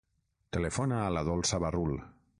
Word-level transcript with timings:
Telefona 0.57 0.97
a 1.03 1.13
la 1.19 1.25
Dolça 1.29 1.63
Barrul. 1.67 1.95